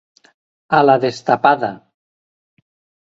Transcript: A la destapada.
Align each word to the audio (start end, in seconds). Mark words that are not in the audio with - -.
A 0.77 0.79
la 0.87 0.95
destapada. 1.05 1.69